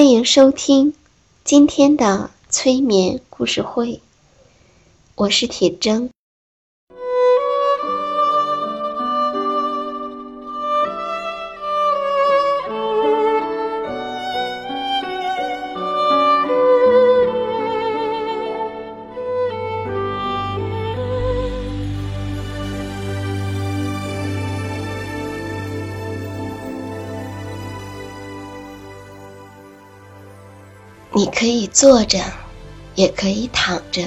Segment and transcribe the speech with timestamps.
[0.00, 0.94] 欢迎收听
[1.44, 4.00] 今天的催眠故事会，
[5.14, 6.08] 我是铁铮。
[31.20, 32.18] 你可以坐着，
[32.94, 34.02] 也可以躺着，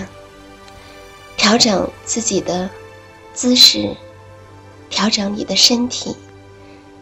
[1.37, 2.67] 调整自己的
[3.35, 3.95] 姿势，
[4.89, 6.17] 调整你的身体，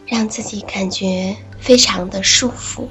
[0.05, 2.89] 让自己感觉非常的舒服。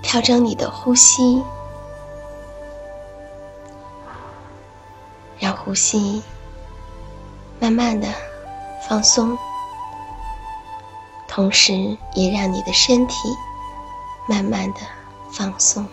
[0.00, 1.42] 调整你的呼吸，
[5.38, 6.22] 让呼吸
[7.60, 8.08] 慢慢的
[8.88, 9.36] 放松。
[11.34, 13.14] 同时，也让你的身体
[14.28, 14.80] 慢慢的
[15.30, 15.88] 放松。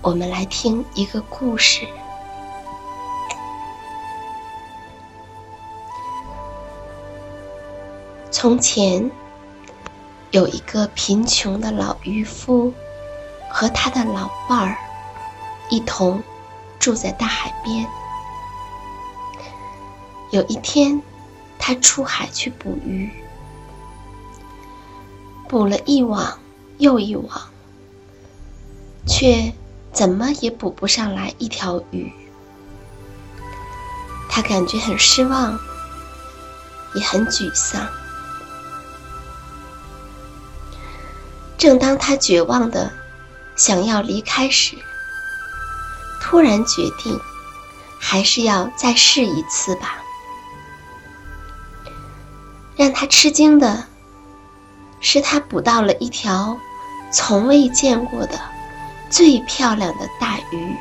[0.00, 1.84] 我们来听一个故事。
[8.30, 9.10] 从前，
[10.30, 12.72] 有一个贫穷的老渔夫
[13.50, 14.78] 和他的老伴儿
[15.68, 16.22] 一同
[16.78, 17.84] 住在大海边。
[20.30, 21.02] 有一天，
[21.58, 23.10] 他出海去捕鱼。
[25.52, 26.38] 捕了一网
[26.78, 27.42] 又一网，
[29.06, 29.52] 却
[29.92, 32.10] 怎么也捕不上来一条鱼。
[34.30, 35.60] 他感觉很失望，
[36.94, 37.86] 也很沮丧。
[41.58, 42.90] 正当他绝望的
[43.54, 44.74] 想要离开时，
[46.18, 47.20] 突然决定
[48.00, 50.02] 还是要再试一次吧。
[52.74, 53.91] 让他吃惊的。
[55.02, 56.56] 是他捕到了一条
[57.12, 58.40] 从未见过的
[59.10, 60.76] 最漂亮的大鱼。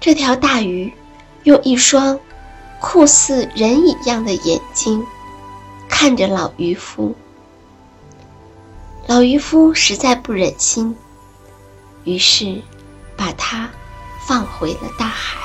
[0.00, 0.90] 这条大鱼
[1.42, 2.18] 用一双
[2.80, 5.04] 酷似人一样的眼睛
[5.88, 7.14] 看着老渔夫。
[9.08, 10.96] 老渔夫实在不忍心，
[12.04, 12.62] 于是
[13.16, 13.68] 把它
[14.26, 15.38] 放回了大海。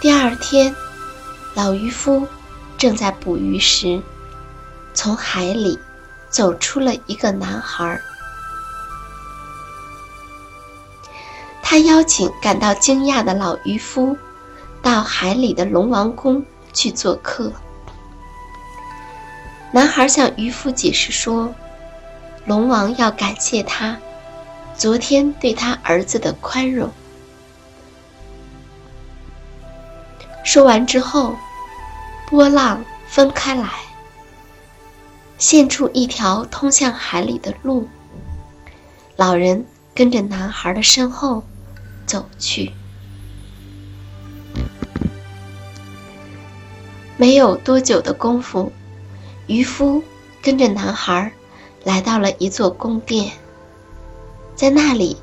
[0.00, 0.74] 第二天。
[1.58, 2.24] 老渔夫
[2.76, 4.00] 正在捕鱼时，
[4.94, 5.76] 从海里
[6.30, 8.00] 走出了一个男孩。
[11.60, 14.16] 他邀请感到惊讶的老渔夫
[14.80, 17.52] 到海里的龙王宫去做客。
[19.72, 21.52] 男孩向渔夫解释说
[22.46, 23.98] ：“龙王要感谢他
[24.76, 26.88] 昨天对他儿子的宽容。”
[30.46, 31.34] 说完之后。
[32.30, 33.70] 波浪分开来，
[35.38, 37.88] 现出一条通向海里的路。
[39.16, 39.64] 老人
[39.94, 41.42] 跟着男孩的身后
[42.04, 42.70] 走去。
[47.16, 48.70] 没有多久的功夫，
[49.46, 50.02] 渔夫
[50.42, 51.32] 跟着男孩
[51.82, 53.32] 来到了一座宫殿。
[54.54, 55.16] 在那里，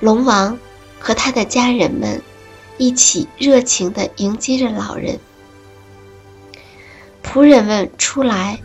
[0.00, 0.58] 龙王
[0.98, 2.20] 和他的家人们
[2.76, 5.18] 一起热情地迎接着老人。
[7.22, 8.60] 仆人们出来，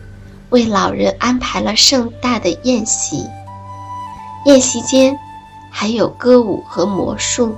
[0.50, 3.26] 为老人安排了盛大的宴席。
[4.44, 5.18] 宴席间
[5.70, 7.56] 还有歌舞和魔术。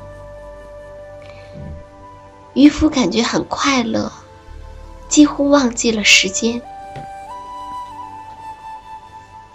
[2.55, 4.11] 渔夫感觉很快乐，
[5.09, 6.61] 几乎忘记了时间。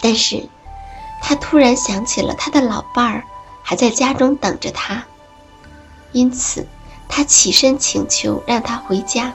[0.00, 0.48] 但是，
[1.22, 3.24] 他突然想起了他的老伴儿
[3.62, 5.04] 还在家中等着他，
[6.12, 6.66] 因此
[7.08, 9.32] 他起身请求让他回家。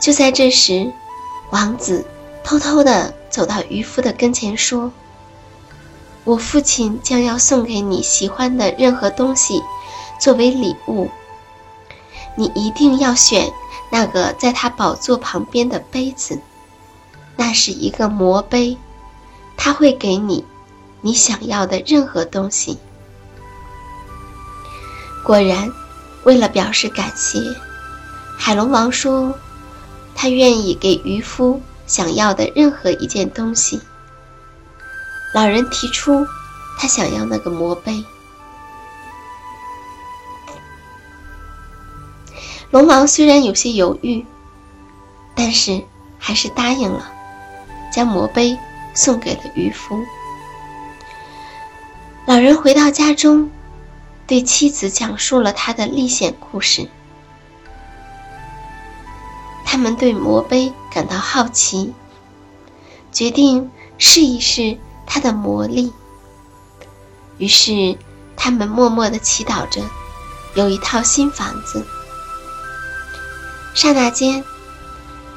[0.00, 0.92] 就在这时，
[1.50, 2.06] 王子
[2.44, 4.92] 偷偷地走到渔夫的跟前说
[6.24, 9.62] ：“我父亲将要送给你喜欢的任何东西，
[10.20, 11.10] 作为礼物。
[12.36, 13.50] 你一定要选
[13.90, 16.40] 那个在他宝座旁边的杯子，
[17.36, 18.78] 那是一个魔杯，
[19.56, 20.44] 他会给你
[21.00, 22.78] 你想要的任何东西。”
[25.24, 25.70] 果然，
[26.24, 27.40] 为了表示感谢，
[28.38, 29.34] 海龙王说。
[30.20, 33.80] 他愿意给渔夫想要的任何一件东西。
[35.32, 36.26] 老人提出，
[36.76, 38.04] 他想要那个魔杯。
[42.70, 44.26] 龙王虽然有些犹豫，
[45.36, 45.84] 但是
[46.18, 47.12] 还是答应了，
[47.92, 48.58] 将魔杯
[48.94, 50.04] 送给了渔夫。
[52.26, 53.48] 老人回到家中，
[54.26, 56.88] 对妻子讲述了他的历险故事。
[59.70, 61.92] 他们对魔杯感到好奇，
[63.12, 65.92] 决定试一试它的魔力。
[67.36, 67.98] 于是，
[68.34, 69.82] 他们默默地祈祷着，
[70.54, 71.86] 有一套新房子。
[73.74, 74.42] 刹那间，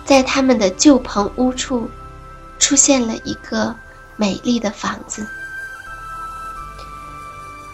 [0.05, 1.89] 在他们的旧棚屋处，
[2.57, 3.75] 出现了一个
[4.15, 5.27] 美丽的房子。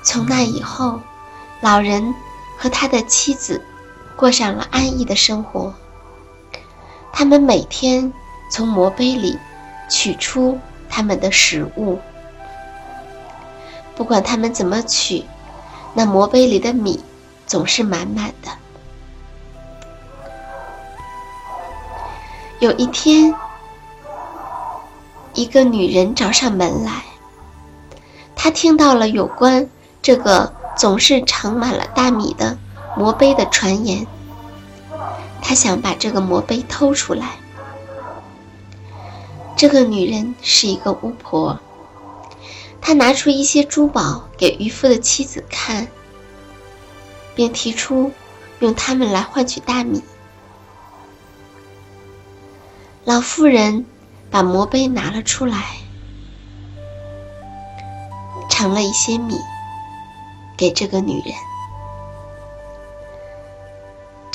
[0.01, 0.99] 从那以后，
[1.61, 2.15] 老人
[2.57, 3.63] 和他的妻子
[4.15, 5.71] 过上了安逸的生活。
[7.11, 8.13] 他们每天
[8.51, 9.37] 从魔杯里
[9.89, 10.59] 取出
[10.89, 11.99] 他们的食物，
[13.95, 15.25] 不管他们怎么取，
[15.93, 17.03] 那魔杯里的米
[17.45, 18.51] 总是满满的。
[22.59, 23.33] 有一天，
[25.33, 27.03] 一个女人找上门来，
[28.35, 29.69] 她听到了有关
[30.01, 32.57] 这个总是盛满了大米的
[32.95, 34.07] 魔杯的传言。
[35.41, 37.37] 他想把这个魔杯偷出来。
[39.55, 41.59] 这个女人是一个巫婆，
[42.79, 45.87] 她拿出一些珠宝给渔夫的妻子看，
[47.33, 48.11] 并提出
[48.59, 50.03] 用它们来换取大米。
[53.03, 53.85] 老妇人
[54.29, 55.77] 把魔杯拿了出来，
[58.49, 59.39] 盛了一些米
[60.57, 61.33] 给这个女人。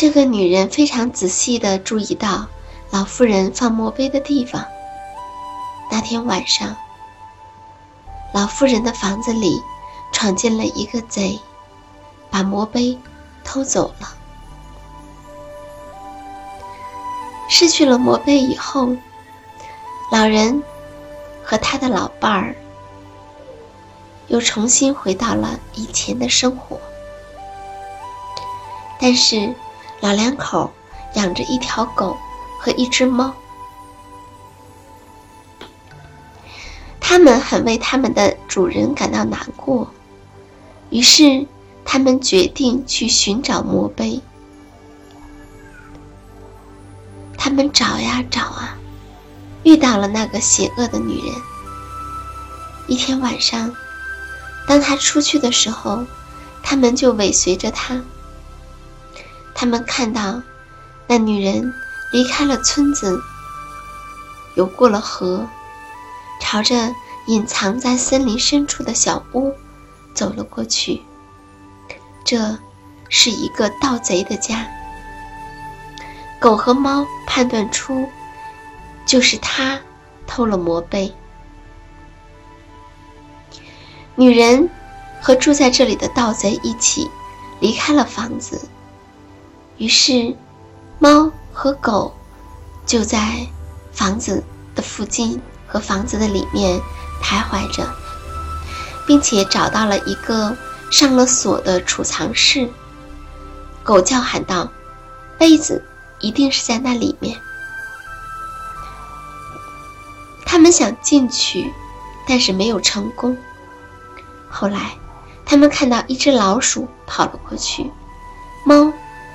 [0.03, 2.49] 这个女人非常仔细地注意到
[2.91, 4.67] 老妇人放魔杯的地方。
[5.93, 6.77] 那天晚上，
[8.35, 9.63] 老妇人的房子里
[10.13, 11.39] 闯进了一个贼，
[12.31, 12.99] 把魔杯
[13.45, 14.13] 偷走了。
[17.49, 18.97] 失去了魔杯以后，
[20.11, 20.65] 老人
[21.45, 22.57] 和他的老伴儿
[24.27, 26.81] 又重新回到了以前的生活，
[28.99, 29.55] 但是。
[30.03, 30.69] 老两口
[31.15, 32.19] 养着一条狗
[32.59, 33.33] 和一只猫，
[37.01, 39.89] 他们很为他们的主人感到难过，
[40.91, 41.47] 于是
[41.85, 44.21] 他们决定去寻找魔杯。
[47.39, 48.77] 他们找呀找啊，
[49.63, 51.35] 遇到了那个邪恶的女人。
[52.89, 53.73] 一天晚上，
[54.67, 56.05] 当她出去的时候，
[56.61, 58.03] 他们就尾随着她。
[59.55, 60.43] 他们看到
[61.07, 61.73] 那女人
[62.13, 63.21] 离开了村子，
[64.57, 65.47] 游过了河，
[66.41, 66.75] 朝着
[67.27, 69.55] 隐藏在森林深处的小屋
[70.15, 71.03] 走了过去。
[72.25, 72.59] 这
[73.09, 74.67] 是一个盗贼的家。
[76.41, 78.09] 狗和猫判断出，
[79.07, 79.81] 就是他
[80.27, 81.15] 偷了魔杯。
[84.17, 84.69] 女人
[85.23, 87.09] 和住在这里的盗贼一起
[87.61, 88.69] 离开了房子。
[89.83, 90.37] 于是，
[91.01, 92.15] 猫和狗
[92.87, 93.49] 就在
[93.91, 94.45] 房子
[94.77, 96.81] 的附近和房子的里面
[97.21, 97.93] 徘徊着，
[99.09, 100.57] 并且找到了一个
[100.89, 102.71] 上了锁的储藏室。
[103.83, 104.71] 狗叫喊道
[105.37, 105.85] ：“杯子
[106.21, 107.41] 一定是在那里面。”
[110.47, 111.73] 他们想进去，
[112.29, 113.37] 但是没有成功。
[114.49, 114.97] 后来，
[115.45, 117.91] 他们看到一只老鼠跑了过去，
[118.65, 118.93] 猫。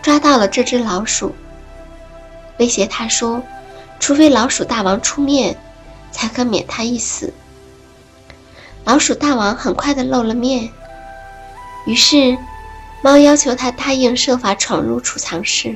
[0.08, 1.36] 抓到了这只老鼠，
[2.60, 3.44] 威胁他说
[4.00, 5.58] ：“除非老鼠大王出面，
[6.14, 7.34] 才可免他一死。”
[8.86, 10.70] 老鼠大王很快的露了面，
[11.86, 12.38] 于是
[13.02, 15.76] 猫要求他答应设法闯入储藏室。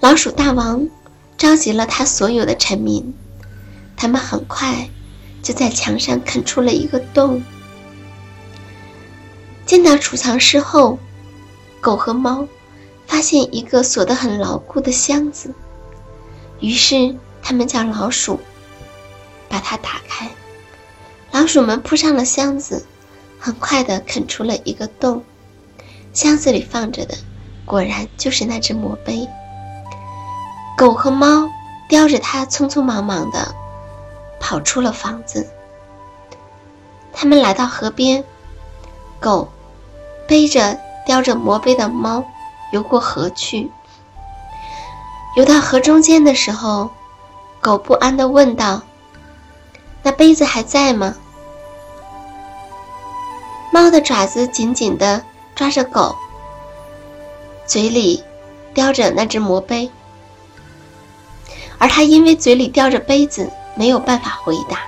[0.00, 0.88] 老鼠大王
[1.38, 3.14] 召集了他所有的臣民，
[3.96, 4.88] 他们很快
[5.40, 7.40] 就在墙上啃出了一个洞。
[9.64, 10.98] 进到储藏室后，
[11.82, 12.46] 狗和猫
[13.08, 15.52] 发现一个锁得很牢固的箱子，
[16.60, 18.38] 于是他们叫老鼠
[19.48, 20.30] 把它打开。
[21.32, 22.86] 老鼠们扑上了箱子，
[23.40, 25.24] 很快的啃出了一个洞。
[26.12, 27.16] 箱子里放着的，
[27.64, 29.28] 果然就是那只魔杯。
[30.78, 31.50] 狗和猫
[31.88, 33.52] 叼着它，匆匆忙忙的
[34.38, 35.50] 跑出了房子。
[37.12, 38.22] 他们来到河边，
[39.18, 39.50] 狗
[40.28, 42.24] 背着叼着魔杯的猫
[42.72, 43.70] 游过河去。
[45.36, 46.90] 游到河中间的时候，
[47.60, 48.82] 狗不安的问道
[50.02, 51.14] ：“那杯子还在吗？”
[53.72, 56.14] 猫的爪子紧紧的抓着狗，
[57.66, 58.22] 嘴里
[58.74, 59.90] 叼着那只魔杯，
[61.78, 64.80] 而它因为嘴里叼着杯子，没有办法回答。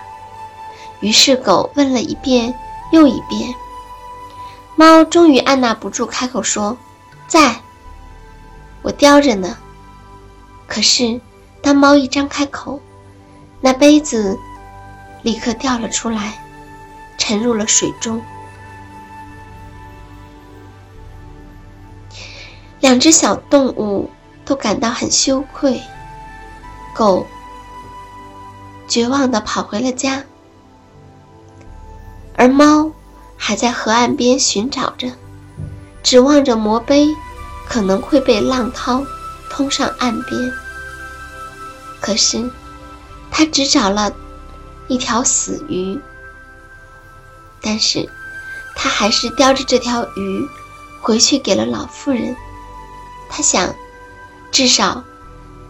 [1.00, 2.54] 于是狗问了一遍
[2.92, 3.54] 又一遍，
[4.76, 6.76] 猫终于按捺不住，开口说
[7.28, 7.60] ：“在，
[8.82, 9.56] 我叼着呢。”
[10.66, 11.20] 可是
[11.62, 12.80] 当猫一张开口，
[13.60, 14.38] 那杯子
[15.22, 16.42] 立刻掉了出来，
[17.18, 18.20] 沉入了水中。
[22.80, 24.10] 两只小动物
[24.44, 25.80] 都感到很羞愧，
[26.94, 27.26] 狗
[28.88, 30.22] 绝望地跑回了家，
[32.36, 32.90] 而猫
[33.36, 35.12] 还在河岸边寻找着，
[36.02, 37.08] 指望着魔杯
[37.68, 39.04] 可能会被浪涛
[39.50, 40.52] 冲上岸边。
[42.00, 42.50] 可是，
[43.30, 44.12] 他只找了
[44.88, 45.98] 一条死鱼，
[47.60, 48.08] 但是，
[48.76, 50.48] 他还是叼着这条鱼
[51.00, 52.36] 回去给了老妇人。
[53.30, 53.74] 他想，
[54.52, 55.02] 至少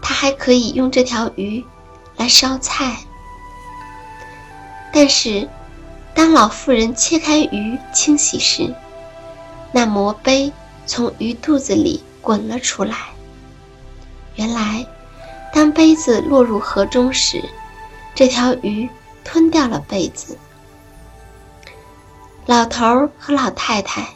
[0.03, 1.65] 他还可以用这条鱼
[2.17, 2.99] 来烧菜。
[4.93, 5.49] 但是，
[6.15, 8.73] 当老妇人切开鱼清洗时，
[9.73, 10.53] 那魔杯
[10.87, 12.97] 从鱼肚子里滚了出来。
[14.37, 14.87] 原来，
[15.53, 17.43] 当杯子落入河中时，
[18.15, 18.89] 这条鱼
[19.25, 20.39] 吞掉了杯子。
[22.47, 24.07] 老头和老太太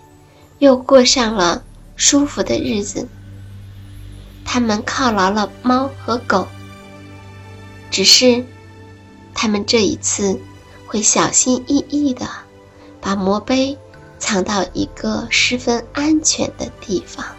[0.58, 1.62] 又过上了
[1.96, 3.08] 舒服的日子。
[4.44, 6.46] 他们犒劳了猫和狗，
[7.90, 8.44] 只是
[9.34, 10.40] 他们这一次
[10.88, 12.26] 会小心翼翼地
[12.98, 13.76] 把魔杯
[14.18, 17.37] 藏到一个十分安全的地方。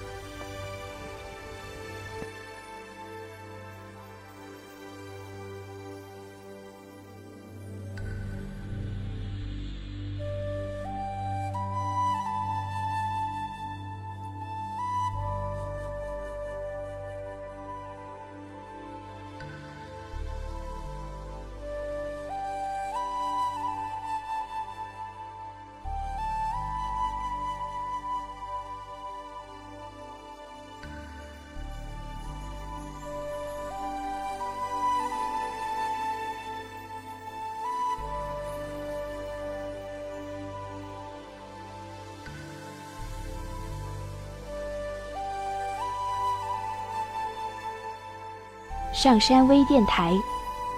[49.01, 50.13] 上山微电台，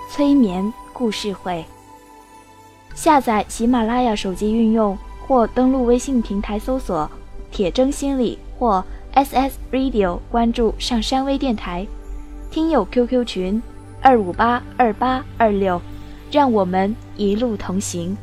[0.07, 1.65] 催眠故事会。
[2.93, 7.09] 下载喜马拉雅手机应用，或登录微信平台搜索
[7.49, 8.85] “铁铮心理”或
[9.15, 11.87] “SS Radio”，关注上山微电台。
[12.51, 13.59] 听友 QQ 群：
[14.03, 15.81] 二五八二八二六，
[16.29, 18.15] 让我们一路同行。